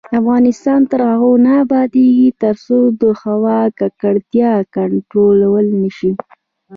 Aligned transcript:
افغانستان 0.19 0.81
تر 0.91 0.99
هغو 1.11 1.31
نه 1.45 1.51
ابادیږي، 1.63 2.29
ترڅو 2.41 2.77
د 3.01 3.03
هوا 3.21 3.59
ککړتیا 3.79 4.51
کنټرول 4.75 5.65
نشي. 5.81 6.11